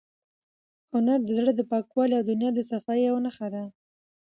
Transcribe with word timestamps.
هنر 0.93 1.19
د 1.25 1.29
زړه 1.37 1.51
د 1.55 1.61
پاکوالي 1.71 2.13
او 2.17 2.23
د 2.25 2.31
نیت 2.39 2.53
د 2.55 2.61
صفایۍ 2.71 3.01
یوه 3.09 3.19
نښه 3.25 3.47
ده. 3.53 3.63